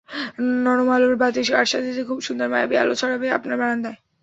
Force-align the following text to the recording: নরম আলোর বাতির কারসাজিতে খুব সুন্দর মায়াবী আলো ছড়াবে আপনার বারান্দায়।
নরম 0.63 0.89
আলোর 0.89 1.15
বাতির 1.15 1.47
কারসাজিতে 1.51 2.01
খুব 2.03 2.19
সুন্দর 2.27 2.47
মায়াবী 2.49 2.75
আলো 2.75 2.93
ছড়াবে 2.95 3.27
আপনার 3.31 3.55
বারান্দায়। 3.57 3.97